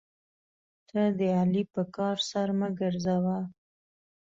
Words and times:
ته 0.89 1.01
د 1.17 1.19
علي 1.39 1.63
په 1.73 1.81
کار 1.95 2.17
سر 2.29 2.47
مه 2.59 2.67
ګرځوه. 2.79 3.37